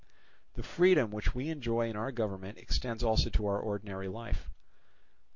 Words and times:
The 0.55 0.63
freedom 0.63 1.11
which 1.11 1.35
we 1.35 1.49
enjoy 1.49 1.87
in 1.87 1.95
our 1.95 2.11
government 2.11 2.57
extends 2.57 3.03
also 3.03 3.29
to 3.29 3.45
our 3.45 3.59
ordinary 3.59 4.07
life. 4.07 4.49